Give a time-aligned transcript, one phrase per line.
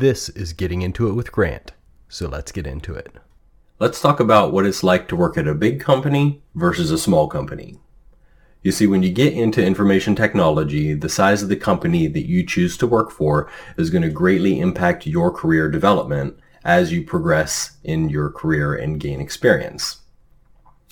[0.00, 1.72] This is Getting Into It with Grant,
[2.08, 3.12] so let's get into it.
[3.78, 7.28] Let's talk about what it's like to work at a big company versus a small
[7.28, 7.80] company.
[8.62, 12.46] You see, when you get into information technology, the size of the company that you
[12.46, 17.76] choose to work for is going to greatly impact your career development as you progress
[17.84, 19.98] in your career and gain experience.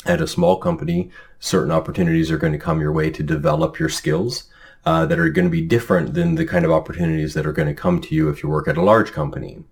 [0.04, 3.88] At a small company, certain opportunities are going to come your way to develop your
[3.88, 4.50] skills
[4.84, 7.68] uh, that are going to be different than the kind of opportunities that are going
[7.68, 9.64] to come to you if you work at a large company.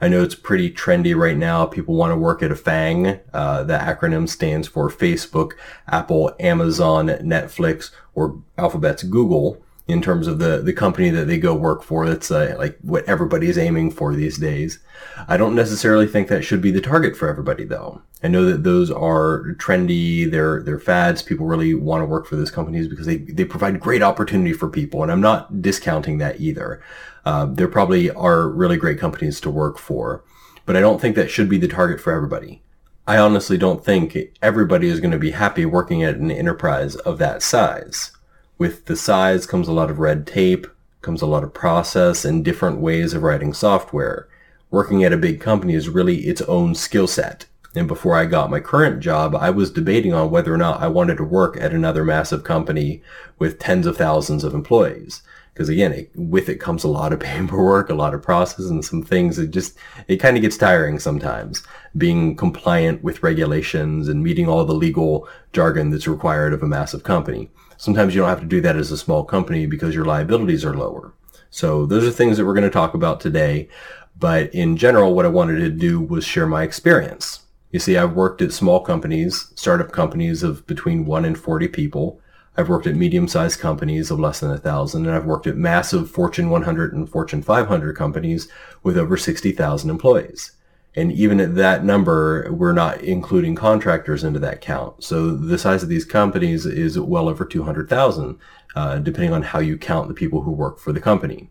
[0.00, 1.66] I know it's pretty trendy right now.
[1.66, 3.20] People want to work at a FANG.
[3.32, 5.52] Uh, the acronym stands for Facebook,
[5.86, 11.54] Apple, Amazon, Netflix, or Alphabet's Google in terms of the, the company that they go
[11.54, 12.08] work for.
[12.08, 14.80] That's uh, like what everybody is aiming for these days.
[15.28, 18.02] I don't necessarily think that should be the target for everybody though.
[18.22, 20.28] I know that those are trendy.
[20.28, 21.22] They're, they're fads.
[21.22, 24.68] People really want to work for those companies because they, they provide great opportunity for
[24.68, 25.02] people.
[25.02, 26.82] And I'm not discounting that either.
[27.24, 30.24] Uh, there probably are really great companies to work for,
[30.64, 32.62] but I don't think that should be the target for everybody.
[33.06, 37.18] I honestly don't think everybody is going to be happy working at an enterprise of
[37.18, 38.15] that size
[38.58, 40.66] with the size comes a lot of red tape,
[41.02, 44.28] comes a lot of process and different ways of writing software.
[44.70, 47.46] Working at a big company is really its own skill set.
[47.74, 50.88] And before I got my current job, I was debating on whether or not I
[50.88, 53.02] wanted to work at another massive company
[53.38, 55.22] with tens of thousands of employees.
[55.56, 58.84] Because again, it, with it comes a lot of paperwork, a lot of process, and
[58.84, 61.62] some things that just, it kind of gets tiring sometimes.
[61.96, 67.04] Being compliant with regulations and meeting all the legal jargon that's required of a massive
[67.04, 67.50] company.
[67.78, 70.76] Sometimes you don't have to do that as a small company because your liabilities are
[70.76, 71.14] lower.
[71.48, 73.70] So those are things that we're going to talk about today.
[74.18, 77.46] But in general, what I wanted to do was share my experience.
[77.70, 82.20] You see, I've worked at small companies, startup companies of between one and 40 people.
[82.56, 86.10] I've worked at medium-sized companies of less than a thousand, and I've worked at massive
[86.10, 88.48] Fortune 100 and Fortune 500 companies
[88.82, 90.52] with over 60,000 employees.
[90.94, 95.04] And even at that number, we're not including contractors into that count.
[95.04, 98.38] So the size of these companies is well over 200,000,
[98.74, 101.50] uh, depending on how you count the people who work for the company.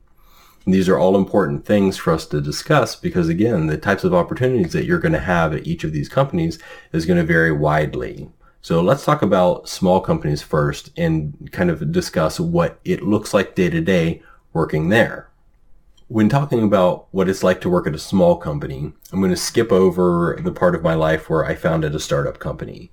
[0.65, 4.15] And these are all important things for us to discuss because again, the types of
[4.15, 6.57] opportunities that you're going to have at each of these companies
[6.91, 8.31] is going to vary widely.
[8.65, 13.53] So let's talk about small companies first and kind of discuss what it looks like
[13.53, 15.29] day to day working there.
[16.07, 19.37] When talking about what it's like to work at a small company, I'm going to
[19.37, 22.91] skip over the part of my life where I founded a startup company.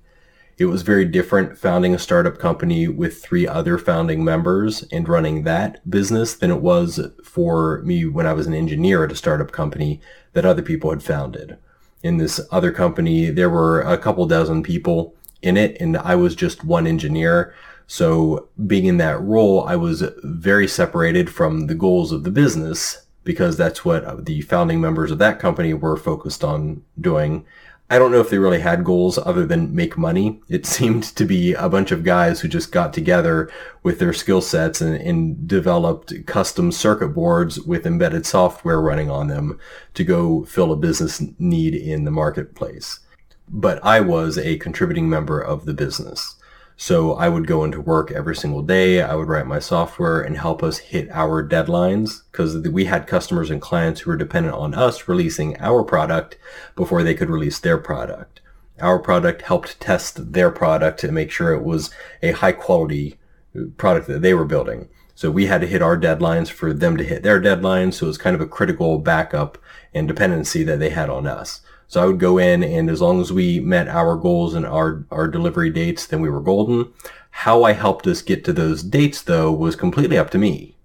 [0.59, 5.41] It was very different founding a startup company with three other founding members and running
[5.41, 9.51] that business than it was for me when I was an engineer at a startup
[9.51, 10.01] company
[10.33, 11.57] that other people had founded.
[12.03, 16.35] In this other company, there were a couple dozen people in it and I was
[16.35, 17.53] just one engineer.
[17.87, 23.05] So being in that role, I was very separated from the goals of the business
[23.23, 27.45] because that's what uh, the founding members of that company were focused on doing.
[27.89, 30.41] I don't know if they really had goals other than make money.
[30.49, 33.51] It seemed to be a bunch of guys who just got together
[33.83, 39.27] with their skill sets and, and, developed custom circuit boards with embedded software running on
[39.27, 39.59] them
[39.93, 42.99] to go fill a business need in the marketplace.
[43.47, 46.35] But I was a contributing member of the business.
[46.75, 49.01] So I would go into work every single day.
[49.01, 53.49] I would write my software and help us hit our deadlines because we had customers
[53.49, 56.37] and clients who were dependent on us releasing our product
[56.75, 58.41] before they could release their product.
[58.81, 61.91] Our product helped test their product to make sure it was
[62.23, 63.19] a high quality
[63.55, 64.89] uh, product that they were building.
[65.15, 67.93] So we had to hit our deadlines for them to hit their deadlines.
[67.93, 69.59] So it was kind of a critical backup
[69.93, 71.61] and dependency that they had on us.
[71.93, 75.05] So I would go in and as long as we met our goals and our,
[75.11, 76.91] our delivery dates, then we were golden.
[77.29, 80.75] How I helped us get to those dates though was completely up to me.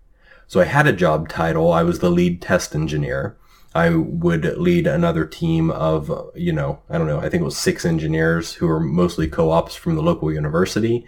[0.48, 1.72] So I had a job title.
[1.72, 3.38] I was the lead test engineer.
[3.74, 7.56] I would lead another team of, you know, I don't know, I think it was
[7.56, 11.06] six engineers who were mostly co-ops from the local university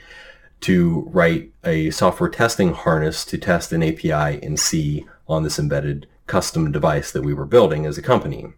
[0.62, 6.06] to write a software testing harness to test an API in C on this embedded
[6.26, 8.54] custom device that we were building as a company.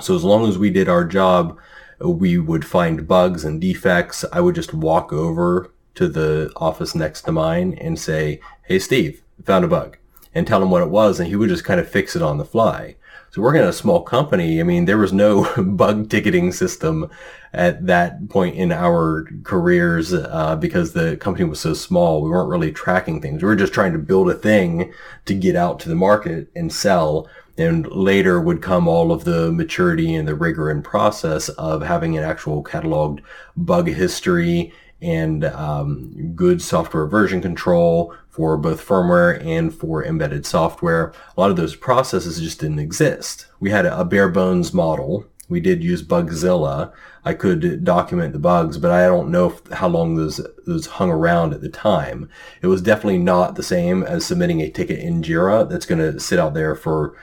[0.00, 1.58] So as long as we did our job,
[2.00, 4.24] we would find bugs and defects.
[4.32, 9.22] I would just walk over to the office next to mine and say, Hey, Steve,
[9.44, 9.96] found a bug
[10.34, 11.18] and tell him what it was.
[11.18, 12.96] And he would just kind of fix it on the fly.
[13.30, 17.10] So working at a small company, I mean, there was no bug ticketing system
[17.52, 22.22] at that point in our careers uh, because the company was so small.
[22.22, 23.42] We weren't really tracking things.
[23.42, 24.92] We were just trying to build a thing
[25.26, 29.50] to get out to the market and sell and later would come all of the
[29.52, 33.20] maturity and the rigor and process of having an actual cataloged
[33.56, 34.72] bug history
[35.02, 41.12] and um, good software version control for both firmware and for embedded software.
[41.36, 43.46] A lot of those processes just didn't exist.
[43.60, 45.26] We had a bare bones model.
[45.48, 46.92] We did use Bugzilla.
[47.24, 51.10] I could document the bugs, but I don't know if, how long those those hung
[51.10, 52.28] around at the time.
[52.62, 56.20] It was definitely not the same as submitting a ticket in Jira that's going to
[56.20, 57.16] sit out there for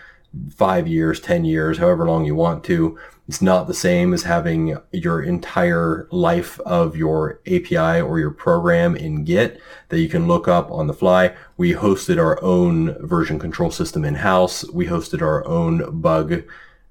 [0.56, 2.98] five years, 10 years, however long you want to.
[3.28, 8.96] It's not the same as having your entire life of your API or your program
[8.96, 9.60] in Git
[9.90, 11.36] that you can look up on the fly.
[11.58, 14.70] We hosted our own version control system in house.
[14.70, 16.44] We hosted our own bug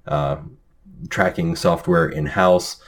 [0.05, 0.37] uh,
[1.09, 2.81] tracking software in house.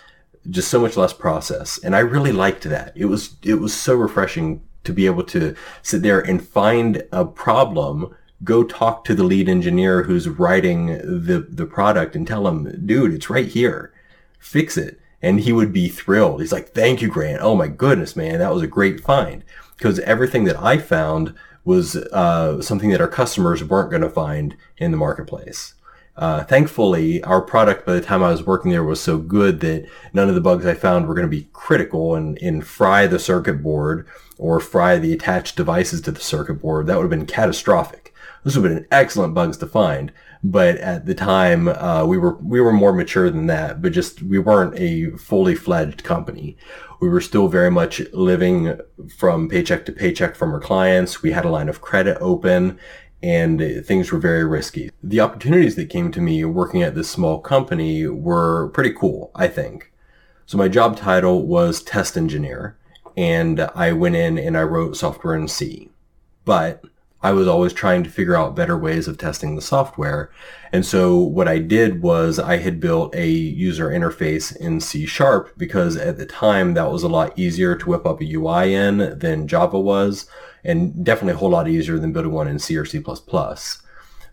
[0.49, 2.93] Just so much less process, and I really liked that.
[2.95, 7.25] It was it was so refreshing to be able to sit there and find a
[7.25, 12.85] problem go talk to the lead engineer who's writing the, the product and tell him,
[12.85, 13.93] dude, it's right here.
[14.39, 14.99] Fix it.
[15.21, 16.41] And he would be thrilled.
[16.41, 17.41] He's like, thank you, Grant.
[17.41, 18.37] Oh my goodness, man.
[18.37, 19.43] That was a great find.
[19.75, 21.33] Because everything that I found
[21.65, 25.73] was uh, something that our customers weren't going to find in the marketplace.
[26.15, 29.87] Uh, thankfully, our product by the time I was working there was so good that
[30.13, 33.19] none of the bugs I found were going to be critical and, and fry the
[33.19, 34.07] circuit board
[34.39, 36.87] or fry the attached devices to the circuit board.
[36.87, 38.15] That would have been catastrophic.
[38.47, 40.09] This would have been excellent bugs to find,
[40.41, 43.81] but at the time uh, we were we were more mature than that.
[43.81, 46.55] But just we weren't a fully fledged company.
[47.01, 48.79] We were still very much living
[49.17, 51.21] from paycheck to paycheck from our clients.
[51.21, 52.79] We had a line of credit open,
[53.21, 54.91] and things were very risky.
[55.03, 59.49] The opportunities that came to me working at this small company were pretty cool, I
[59.49, 59.91] think.
[60.45, 62.77] So my job title was test engineer,
[63.17, 65.89] and I went in and I wrote software in C.
[66.45, 66.81] But
[67.27, 70.31] I was always trying to figure out better ways of testing the software.
[70.71, 75.51] And so what I did was I had built a user interface in C sharp
[75.57, 79.19] because at the time that was a lot easier to whip up a UI in
[79.19, 80.29] than Java was
[80.63, 83.03] and definitely a whole lot easier than building one in C or C++.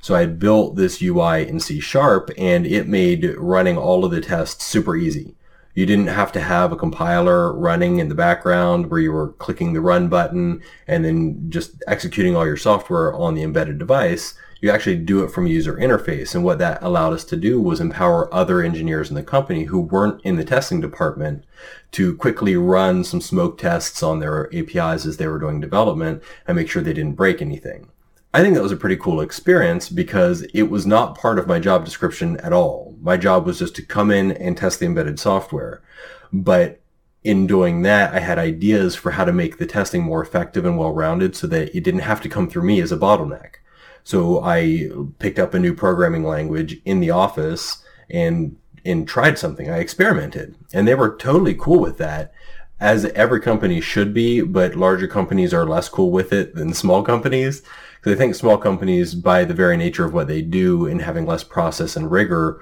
[0.00, 4.20] So I built this UI in C sharp and it made running all of the
[4.20, 5.34] tests super easy.
[5.74, 9.72] You didn't have to have a compiler running in the background where you were clicking
[9.72, 14.34] the run button and then just executing all your software on the embedded device.
[14.60, 16.34] You actually do it from a user interface.
[16.34, 19.80] And what that allowed us to do was empower other engineers in the company who
[19.80, 21.44] weren't in the testing department
[21.92, 26.56] to quickly run some smoke tests on their APIs as they were doing development and
[26.56, 27.88] make sure they didn't break anything.
[28.34, 31.60] I think that was a pretty cool experience because it was not part of my
[31.60, 32.96] job description at all.
[33.00, 35.84] My job was just to come in and test the embedded software.
[36.32, 36.80] But
[37.22, 40.76] in doing that, I had ideas for how to make the testing more effective and
[40.76, 43.58] well-rounded so that it didn't have to come through me as a bottleneck.
[44.02, 44.88] So I
[45.20, 49.70] picked up a new programming language in the office and and tried something.
[49.70, 52.34] I experimented and they were totally cool with that
[52.80, 57.02] as every company should be, but larger companies are less cool with it than small
[57.02, 57.62] companies.
[58.04, 61.24] Because I think small companies, by the very nature of what they do and having
[61.24, 62.60] less process and rigor,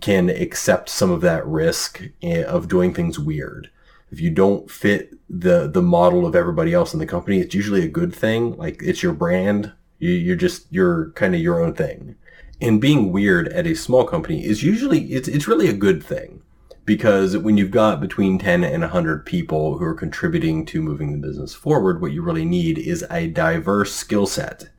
[0.00, 3.70] can accept some of that risk eh, of doing things weird.
[4.10, 7.84] If you don't fit the the model of everybody else in the company, it's usually
[7.84, 8.56] a good thing.
[8.56, 9.72] Like it's your brand.
[10.00, 12.16] You, you're just you're kind of your own thing.
[12.60, 16.42] And being weird at a small company is usually it's it's really a good thing
[16.84, 21.26] because when you've got between 10 and 100 people who are contributing to moving the
[21.26, 24.71] business forward, what you really need is a diverse skill set.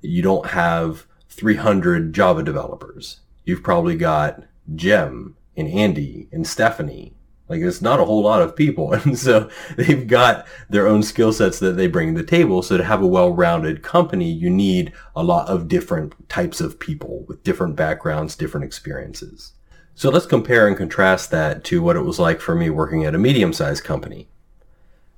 [0.00, 3.20] You don't have 300 Java developers.
[3.44, 4.42] You've probably got
[4.74, 7.14] Jim and Andy and Stephanie.
[7.48, 8.92] Like it's not a whole lot of people.
[9.04, 12.62] And so they've got their own skill sets that they bring to the table.
[12.62, 17.24] So to have a well-rounded company, you need a lot of different types of people
[17.28, 19.52] with different backgrounds, different experiences.
[19.94, 23.14] So let's compare and contrast that to what it was like for me working at
[23.14, 24.28] a medium-sized company.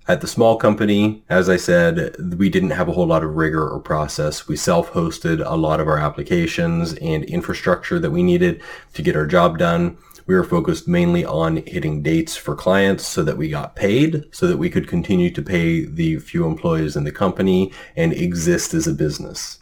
[0.09, 3.69] At the small company, as I said, we didn't have a whole lot of rigor
[3.69, 4.49] or process.
[4.49, 8.63] We self-hosted a lot of our applications and infrastructure that we needed
[8.95, 9.99] to get our job done.
[10.25, 14.47] We were focused mainly on hitting dates for clients so that we got paid, so
[14.47, 18.87] that we could continue to pay the few employees in the company and exist as
[18.87, 19.59] a business.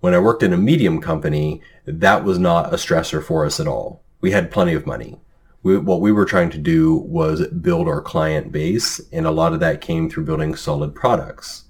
[0.00, 3.68] When I worked in a medium company, that was not a stressor for us at
[3.68, 5.20] all we had plenty of money.
[5.68, 9.52] We, what we were trying to do was build our client base, and a lot
[9.52, 11.64] of that came through building solid products.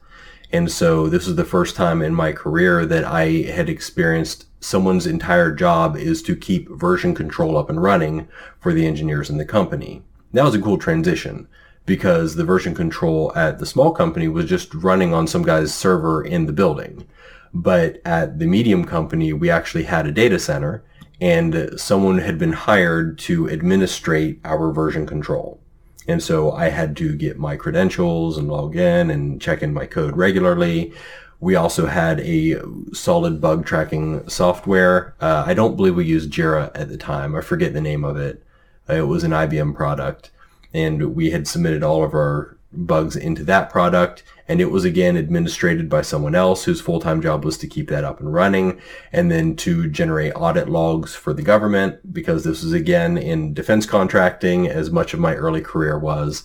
[0.53, 5.05] And so this is the first time in my career that I had experienced someone's
[5.05, 8.29] entire job is to keep version control up and running
[8.61, 10.05] for the engineers in the company.
[10.33, 11.49] That was a cool transition
[11.85, 16.23] because the version control at the small company was just running on some guy's server
[16.23, 17.05] in the building.
[17.53, 20.85] But at the medium company, we actually had a data center
[21.21, 25.61] and someone had been hired to administrate our version control.
[26.07, 29.87] And so I had to get my credentials and log in and check in my
[29.87, 30.93] code regularly.
[31.41, 32.61] We also had a
[32.93, 35.15] solid bug tracking software.
[35.21, 37.37] Uh, I don't believe we used Jira at the time.
[37.37, 38.43] I forget the name of it.
[38.89, 40.31] Uh, it was an IBM product
[40.75, 44.23] and we had submitted all of our bugs into that product.
[44.47, 48.05] And it was again administrated by someone else whose full-time job was to keep that
[48.05, 48.81] up and running
[49.13, 53.87] and then to generate audit logs for the government because this was again in defense
[53.87, 56.45] contracting as much of my early career was.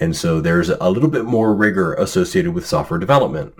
[0.00, 3.54] And so there's a little bit more rigor associated with software development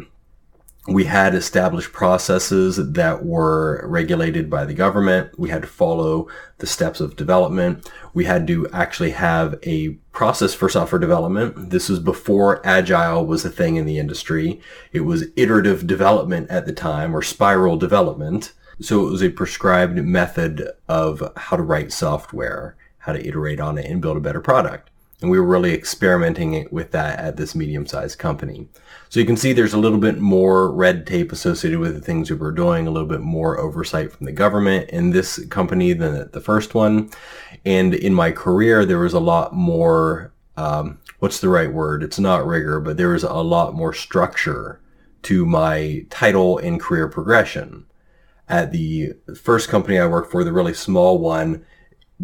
[0.88, 5.38] we had established processes that were regulated by the government.
[5.38, 7.88] We had to follow the steps of development.
[8.14, 11.70] We had to actually have a process for software development.
[11.70, 14.60] This was before agile was a thing in the industry.
[14.90, 18.52] It was iterative development at the time or spiral development.
[18.80, 23.78] So it was a prescribed method of how to write software, how to iterate on
[23.78, 24.90] it and build a better product.
[25.22, 28.68] And we were really experimenting with that at this medium sized company.
[29.08, 32.30] So you can see there's a little bit more red tape associated with the things
[32.30, 36.28] we were doing, a little bit more oversight from the government in this company than
[36.32, 37.10] the first one.
[37.64, 42.02] And in my career, there was a lot more, um, what's the right word?
[42.02, 44.80] It's not rigor, but there was a lot more structure
[45.22, 47.86] to my title and career progression.
[48.48, 51.64] At the first company I worked for, the really small one,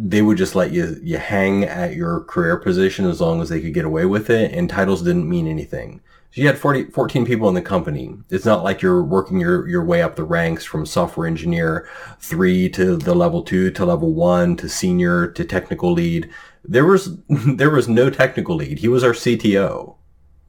[0.01, 3.61] they would just let you you hang at your career position as long as they
[3.61, 6.01] could get away with it and titles didn't mean anything.
[6.31, 8.15] So you had 40, 14 people in the company.
[8.29, 11.89] It's not like you're working your, your way up the ranks from software engineer
[12.21, 16.31] three to the level two to level one to senior to technical lead.
[16.65, 18.79] There was there was no technical lead.
[18.79, 19.97] He was our cto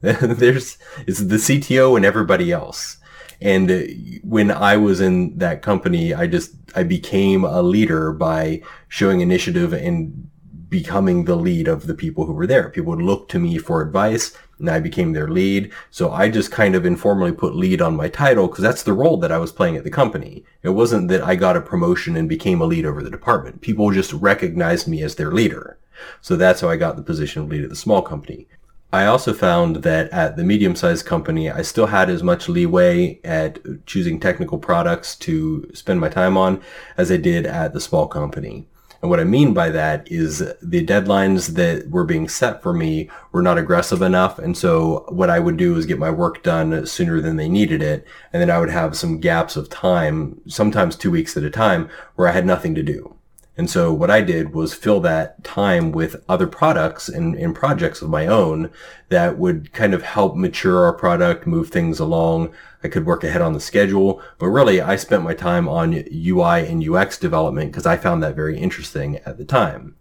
[0.00, 2.96] there's it's the cto and everybody else
[3.40, 3.80] and uh,
[4.22, 9.72] when I was in that company, I just, I became a leader by showing initiative
[9.72, 10.30] and
[10.68, 12.68] becoming the lead of the people who were there.
[12.70, 15.72] People would look to me for advice and I became their lead.
[15.90, 19.16] So I just kind of informally put lead on my title because that's the role
[19.18, 20.44] that I was playing at the company.
[20.62, 23.62] It wasn't that I got a promotion and became a lead over the department.
[23.62, 25.78] People just recognized me as their leader.
[26.20, 28.46] So that's how I got the position of lead at the small company.
[28.92, 33.20] I also found that at the medium sized company, I still had as much leeway
[33.22, 36.60] at choosing technical products to spend my time on
[36.96, 38.66] as I did at the small company.
[39.02, 43.08] And what I mean by that is the deadlines that were being set for me
[43.32, 44.38] were not aggressive enough.
[44.38, 47.82] And so what I would do is get my work done sooner than they needed
[47.82, 48.06] it.
[48.32, 51.88] And then I would have some gaps of time, sometimes two weeks at a time,
[52.16, 53.16] where I had nothing to do.
[53.56, 58.00] And so what I did was fill that time with other products and, and, projects
[58.00, 58.70] of my own
[59.08, 62.54] that would kind of help mature our product, move things along.
[62.82, 66.66] I could work ahead on the schedule, but really I spent my time on UI
[66.66, 69.96] and UX development because I found that very interesting at the time.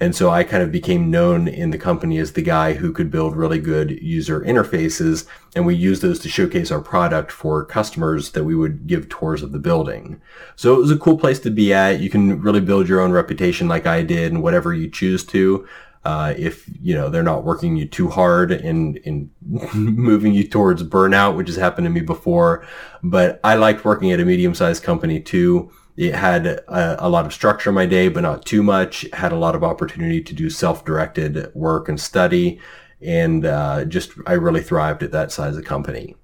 [0.00, 3.10] And so I kind of became known in the company as the guy who could
[3.10, 5.26] build really good user interfaces.
[5.54, 9.42] And we used those to showcase our product for customers that we would give tours
[9.42, 10.20] of the building.
[10.56, 12.00] So it was a cool place to be at.
[12.00, 15.66] You can really build your own reputation like I did and whatever you choose to.
[16.04, 19.30] Uh, if you know they're not working you too hard and in
[19.74, 22.66] moving you towards burnout, which has happened to me before.
[23.02, 25.72] But I liked working at a medium-sized company too.
[25.96, 29.06] It had a, a, lot of structure in my day, but not too much.
[29.12, 32.58] Had a lot of opportunity to do self-directed work and study,
[33.00, 36.16] and uh, just I really thrived at that size of company.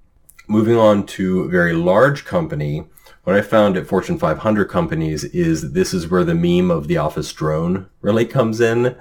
[0.47, 2.83] Moving on to a very large company,
[3.23, 6.97] what I found at Fortune 500 companies is this is where the meme of the
[6.97, 8.97] office drone really comes in.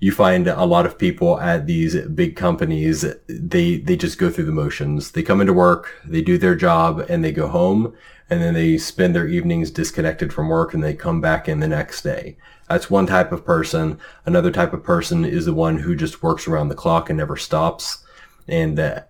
[0.00, 4.44] You find a lot of people at these big companies, they, they just go through
[4.44, 5.10] the motions.
[5.10, 7.94] They come into work, they do their job, and they go home
[8.30, 11.68] and then they spend their evenings disconnected from work and they come back in the
[11.68, 12.36] next day.
[12.68, 13.98] That's one type of person.
[14.26, 17.36] Another type of person is the one who just works around the clock and never
[17.36, 18.04] stops.
[18.46, 19.02] And,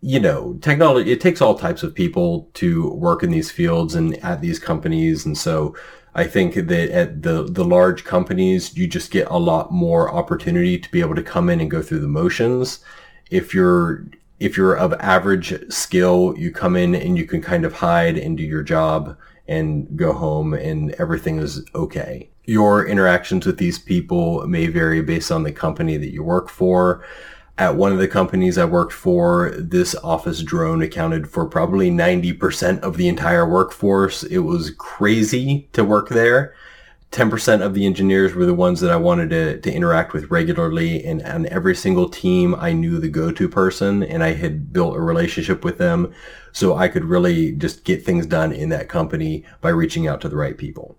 [0.00, 4.16] you know, technology, it takes all types of people to work in these fields and
[4.24, 5.26] at these companies.
[5.26, 5.76] And so
[6.14, 10.78] I think that at the, the large companies, you just get a lot more opportunity
[10.78, 12.78] to be able to come in and go through the motions.
[13.30, 14.06] If you're
[14.44, 18.36] if you're of average skill, you come in and you can kind of hide and
[18.36, 19.16] do your job
[19.48, 22.28] and go home and everything is okay.
[22.44, 27.02] Your interactions with these people may vary based on the company that you work for.
[27.56, 32.80] At one of the companies I worked for, this office drone accounted for probably 90%
[32.80, 34.24] of the entire workforce.
[34.24, 36.54] It was crazy to work there.
[37.14, 41.04] 10% of the engineers were the ones that I wanted to, to interact with regularly.
[41.04, 45.00] And on every single team, I knew the go-to person and I had built a
[45.00, 46.12] relationship with them.
[46.50, 50.28] So I could really just get things done in that company by reaching out to
[50.28, 50.98] the right people.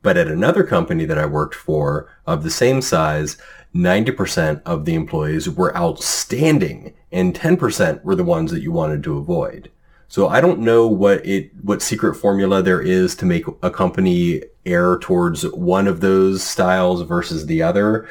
[0.00, 3.36] But at another company that I worked for of the same size,
[3.74, 9.18] 90% of the employees were outstanding and 10% were the ones that you wanted to
[9.18, 9.70] avoid.
[10.08, 14.42] So I don't know what it, what secret formula there is to make a company
[14.64, 18.08] err towards one of those styles versus the other.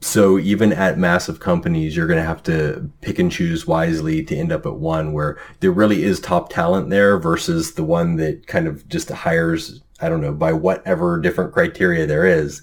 [0.00, 4.36] So even at massive companies, you're going to have to pick and choose wisely to
[4.36, 8.46] end up at one where there really is top talent there versus the one that
[8.46, 12.62] kind of just hires I don't know, by whatever different criteria there is.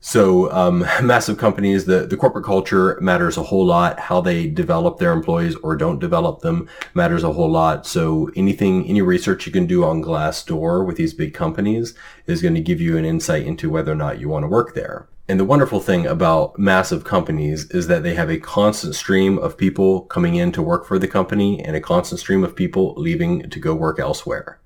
[0.00, 4.00] So um, massive companies, the, the corporate culture matters a whole lot.
[4.00, 7.86] How they develop their employees or don't develop them matters a whole lot.
[7.86, 11.94] So anything, any research you can do on Glassdoor with these big companies
[12.26, 14.74] is going to give you an insight into whether or not you want to work
[14.74, 15.06] there.
[15.28, 19.56] And the wonderful thing about massive companies is that they have a constant stream of
[19.56, 23.48] people coming in to work for the company and a constant stream of people leaving
[23.48, 24.59] to go work elsewhere.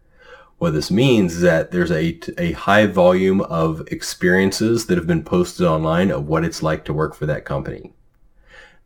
[0.58, 5.24] What this means is that there's a, a high volume of experiences that have been
[5.24, 7.92] posted online of what it's like to work for that company.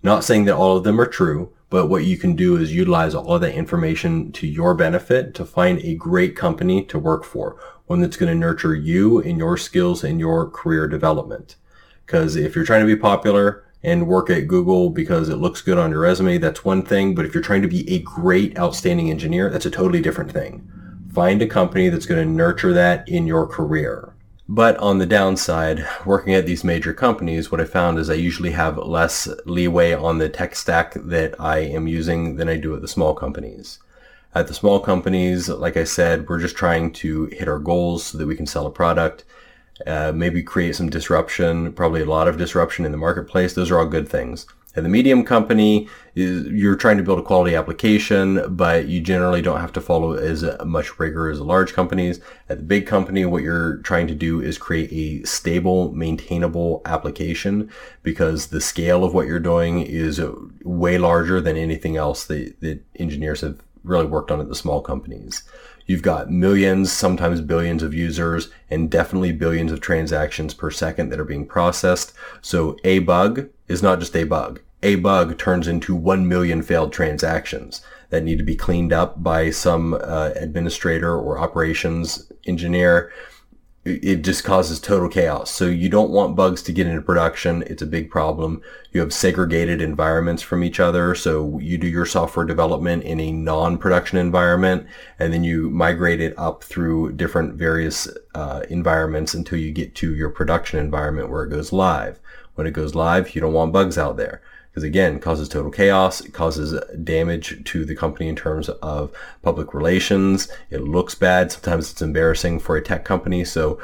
[0.03, 3.15] Not saying that all of them are true, but what you can do is utilize
[3.15, 7.61] all of that information to your benefit to find a great company to work for,
[7.87, 11.57] one that's going to nurture you and your skills and your career development.
[12.07, 15.79] Because if you're trying to be popular and work at Google because it looks good
[15.79, 17.15] on your resume, that's one thing.
[17.15, 20.71] But if you're trying to be a great, outstanding engineer, that's a totally different thing.
[21.19, 24.15] Find a company that's going to nurture that in your career.
[24.49, 28.53] But on the downside, working at these major companies, what I found is I usually
[28.53, 32.83] have less leeway on the tech stack that I am using than I do at
[32.83, 33.81] the small companies.
[34.33, 38.19] At the small companies, like I said, we're just trying to hit our goals so
[38.19, 39.25] that we can sell a product,
[39.89, 43.55] uh, maybe create some disruption, probably a lot of disruption in the marketplace.
[43.55, 44.47] Those are all good things.
[44.79, 49.43] At the medium company, is you're trying to build a quality application, but you generally
[49.43, 52.21] don't have to follow as much rigor as large companies.
[52.49, 57.69] At the big company, what you're trying to do is create a stable, maintainable application
[58.05, 60.23] because the scale of what you're doing is
[60.63, 64.81] way larger than anything else that, that engineers have really worked on at the small
[64.81, 65.43] companies.
[65.87, 71.19] You've got millions, sometimes billions of users and definitely billions of transactions per second that
[71.19, 72.13] are being processed.
[72.43, 74.61] So a bug is not just a bug.
[74.83, 79.51] A bug turns into 1 million failed transactions that need to be cleaned up by
[79.51, 83.11] some uh, administrator or operations engineer
[83.89, 85.51] it just causes total chaos.
[85.51, 87.63] So you don't want bugs to get into production.
[87.67, 88.61] It's a big problem.
[88.93, 91.15] You have segregated environments from each other.
[91.15, 94.87] So you do your software development in a non-production environment
[95.19, 100.15] and then you migrate it up through different various uh, environments until you get to
[100.15, 102.21] your production environment where it goes live.
[102.57, 104.43] When it goes live, you don't want bugs out there
[104.79, 106.21] because again, causes total chaos.
[106.21, 109.13] It causes damage to the company in terms of
[109.43, 110.47] public relations.
[110.71, 111.51] It looks bad.
[111.51, 113.45] Sometimes it's embarrassing for a tech company.
[113.45, 113.81] So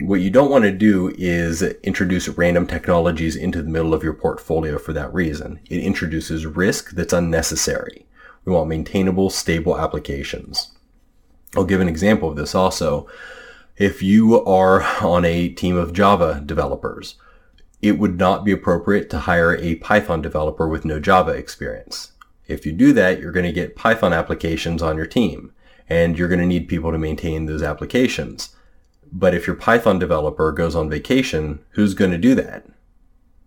[0.00, 4.12] what you don't want to do is introduce random technologies into the middle of your
[4.12, 5.60] portfolio for that reason.
[5.70, 8.04] It introduces risk that's unnecessary.
[8.44, 10.74] We want maintainable, stable applications.
[11.56, 13.08] I'll give an example of this also.
[13.78, 17.14] If you are on a team of Java developers,
[17.84, 22.12] it would not be appropriate to hire a Python developer with no Java experience.
[22.46, 25.52] If you do that, you're going to get Python applications on your team
[25.86, 28.56] and you're going to need people to maintain those applications.
[29.12, 32.64] But if your Python developer goes on vacation, who's going to do that?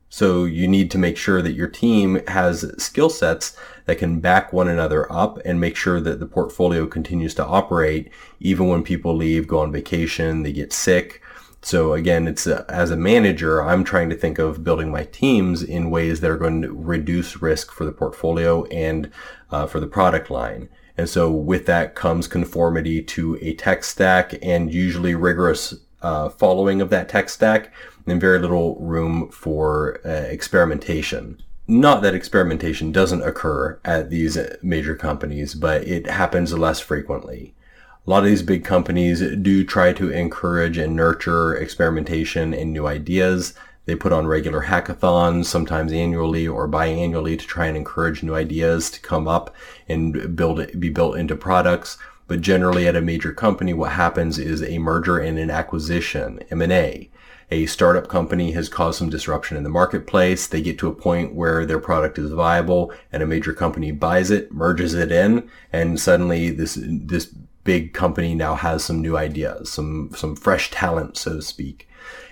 [0.08, 4.54] So you need to make sure that your team has skill sets that can back
[4.54, 9.16] one another up and make sure that the portfolio continues to operate even when people
[9.16, 11.22] leave, go on vacation, they get sick,
[11.68, 15.62] so again, it's a, as a manager, I'm trying to think of building my teams
[15.62, 19.12] in ways that are going to reduce risk for the portfolio and
[19.52, 20.70] uh, for the product line.
[20.98, 26.80] And so with that comes conformity to a tech stack and usually rigorous uh, following
[26.80, 27.74] of that tech stack
[28.06, 31.44] and very little room for uh, experimentation.
[31.68, 37.56] Not that experimentation doesn't occur at these major companies, but it happens less frequently
[38.08, 42.88] a lot of these big companies do try to encourage and nurture experimentation and new
[42.88, 43.54] ideas.
[43.86, 48.90] They put on regular hackathons, sometimes annually or biannually to try and encourage new ideas
[48.92, 49.54] to come up
[49.90, 51.98] and build be built into products.
[52.28, 57.10] But generally at a major company, what happens is a merger and an acquisition, M&A.
[57.50, 60.48] A startup company has caused some disruption in the marketplace.
[60.48, 64.32] They get to a point where their product is viable and a major company buys
[64.32, 67.34] it, merges it in, and suddenly this, this
[67.68, 71.90] big company now has some new ideas, some, some fresh talent, so to speak.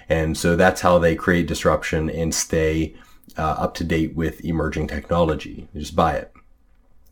[0.08, 2.96] And so that's how they create disruption and stay
[3.38, 5.68] uh, up to date with emerging technology.
[5.74, 6.32] They just buy it.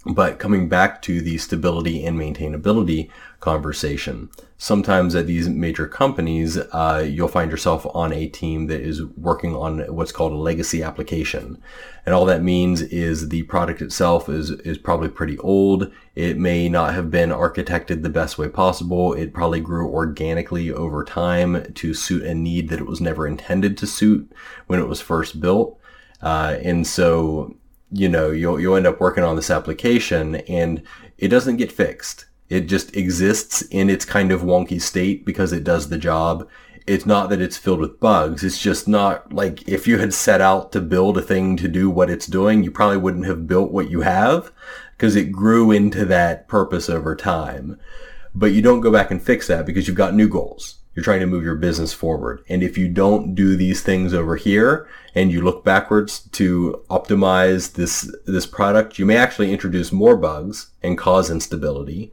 [0.05, 3.09] But coming back to the stability and maintainability
[3.43, 4.29] conversation.
[4.57, 9.53] Sometimes at these major companies, uh, you'll find yourself on a team that is working
[9.53, 11.61] on what's called a legacy application.
[12.05, 15.91] And all that means is the product itself is, is probably pretty old.
[16.15, 19.11] It may not have been architected the best way possible.
[19.11, 23.77] It probably grew organically over time to suit a need that it was never intended
[23.79, 24.31] to suit
[24.67, 25.77] when it was first built.
[26.21, 27.57] Uh, and so,
[27.91, 30.81] you know, you'll, you'll end up working on this application and
[31.17, 35.63] it doesn't get fixed it just exists in its kind of wonky state because it
[35.63, 36.47] does the job.
[36.85, 38.43] It's not that it's filled with bugs.
[38.43, 41.89] It's just not like if you had set out to build a thing to do
[41.89, 44.51] what it's doing, you probably wouldn't have built what you have
[44.97, 47.79] because it grew into that purpose over time.
[48.35, 50.79] But you don't go back and fix that because you've got new goals.
[50.95, 52.43] You're trying to move your business forward.
[52.49, 57.73] And if you don't do these things over here and you look backwards to optimize
[57.73, 62.11] this, this product, you may actually introduce more bugs and cause instability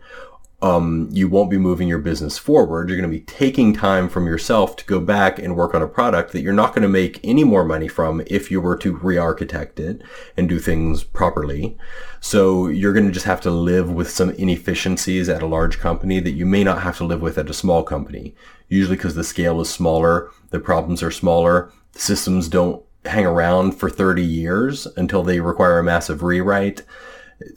[0.62, 2.88] um, you won't be moving your business forward.
[2.88, 5.88] You're going to be taking time from yourself to go back and work on a
[5.88, 8.96] product that you're not going to make any more money from if you were to
[8.96, 10.02] re-architect it
[10.36, 11.78] and do things properly.
[12.20, 16.20] So you're going to just have to live with some inefficiencies at a large company
[16.20, 18.34] that you may not have to live with at a small company.
[18.70, 23.72] Usually because the scale is smaller, the problems are smaller, the systems don't hang around
[23.72, 26.82] for 30 years until they require a massive rewrite.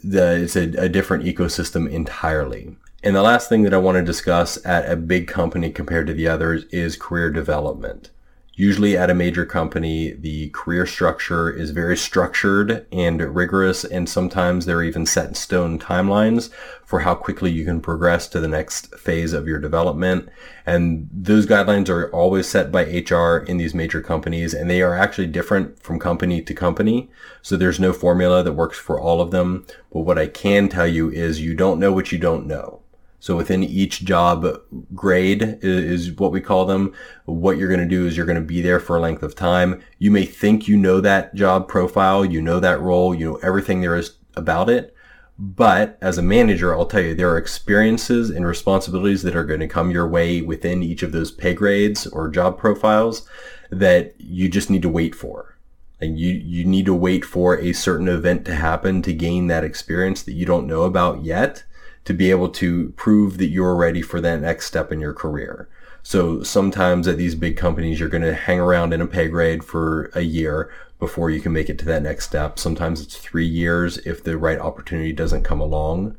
[0.02, 2.76] The, it's a, a different ecosystem entirely.
[3.02, 6.14] And the last thing that I want to discuss at a big company compared to
[6.14, 8.10] the others is career development.
[8.56, 14.64] Usually at a major company, the career structure is very structured and rigorous, and sometimes
[14.64, 16.50] there are even set in stone timelines
[16.84, 20.28] for how quickly you can progress to the next phase of your development.
[20.64, 24.94] And those guidelines are always set by HR in these major companies, and they are
[24.94, 27.10] actually different from company to company.
[27.42, 29.66] So there's no formula that works for all of them.
[29.92, 32.83] But what I can tell you is you don't know what you don't know.
[33.24, 34.46] So within each job
[34.94, 36.92] grade is, what we call them.
[37.24, 39.34] What you're going to do is you're going to be there for a length of
[39.34, 39.82] time.
[39.98, 43.80] You may think you know that job profile, you know that role, you know everything
[43.80, 44.94] there is about it.
[45.38, 49.60] But as a manager, I'll tell you, there are experiences and responsibilities that are going
[49.60, 53.26] to come your way within each of those pay grades or job profiles
[53.70, 55.56] that you just need to wait for.
[55.98, 59.64] And you, you need to wait for a certain event to happen to gain that
[59.64, 61.64] experience that you don't know about yet
[62.04, 65.68] to be able to prove that you're ready for that next step in your career.
[66.02, 69.64] So sometimes at these big companies, you're going to hang around in a pay grade
[69.64, 72.58] for a year before you can make it to that next step.
[72.58, 76.16] Sometimes it's three years if the right opportunity doesn't come along.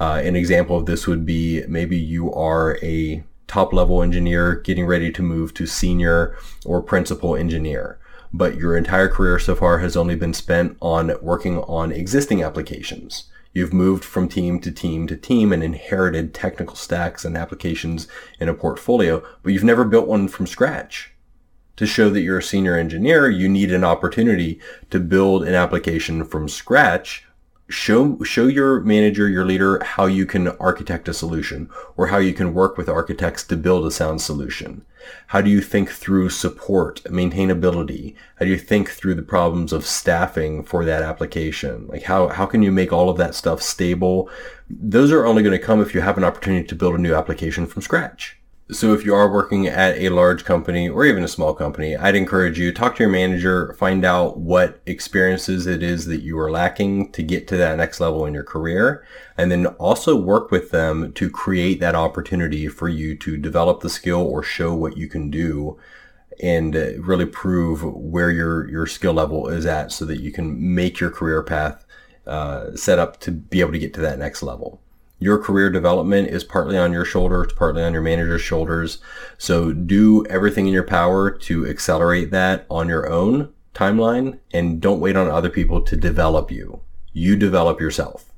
[0.00, 4.86] Uh, an example of this would be maybe you are a top level engineer getting
[4.86, 7.98] ready to move to senior or principal engineer
[8.32, 13.24] but your entire career so far has only been spent on working on existing applications.
[13.52, 18.08] You've moved from team to team to team and inherited technical stacks and applications
[18.38, 21.12] in a portfolio, but you've never built one from scratch.
[21.76, 26.24] To show that you're a senior engineer, you need an opportunity to build an application
[26.24, 27.24] from scratch
[27.68, 32.32] show show your manager your leader how you can architect a solution or how you
[32.32, 34.84] can work with architects to build a sound solution.
[35.28, 38.14] How do you think through support maintainability?
[38.36, 41.86] How do you think through the problems of staffing for that application?
[41.88, 44.30] Like how how can you make all of that stuff stable?
[44.70, 47.14] Those are only going to come if you have an opportunity to build a new
[47.14, 48.37] application from scratch
[48.70, 52.14] so if you are working at a large company or even a small company, I'd
[52.14, 56.50] encourage you talk to your manager, find out what experiences it is that you are
[56.50, 59.06] lacking to get to that next level in your career,
[59.38, 63.88] and then also work with them to create that opportunity for you to develop the
[63.88, 65.78] skill or show what you can do
[66.40, 71.00] and really prove where your your skill level is at so that you can make
[71.00, 71.84] your career path
[72.26, 74.80] uh, set up to be able to get to that next level
[75.18, 78.98] your career development is partly on your shoulders, it's partly on your manager's shoulders.
[79.36, 85.00] So do everything in your power to accelerate that on your own timeline and don't
[85.00, 86.80] wait on other people to develop you.
[87.12, 88.32] You develop yourself.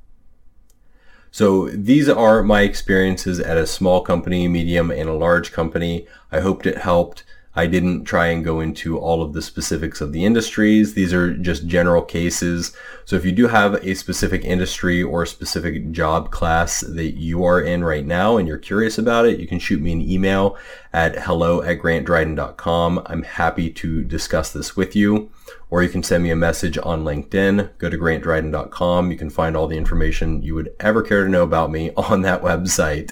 [1.30, 6.06] So these are my experiences at a small company, medium, and a large company.
[6.32, 7.24] I hoped it helped.
[7.56, 10.94] I didn't try and go into all of the specifics of the industries.
[10.94, 12.76] These are just general cases.
[13.04, 17.44] So if you do have a specific industry or a specific job class that you
[17.44, 20.56] are in right now and you're curious about it, you can shoot me an email
[20.92, 23.02] at hello at grantdryden.com.
[23.06, 25.30] I'm happy to discuss this with you.
[25.70, 27.70] Or you can send me a message on LinkedIn.
[27.78, 29.10] Go to grantdryden.com.
[29.10, 32.22] You can find all the information you would ever care to know about me on
[32.22, 33.10] that website.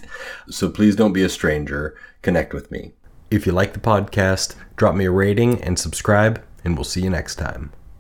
[0.49, 1.97] So please don't be a stranger.
[2.23, 2.93] Connect with me.
[3.31, 7.11] If you like the podcast, drop me a rating and subscribe, and we'll see you
[7.11, 7.73] next time.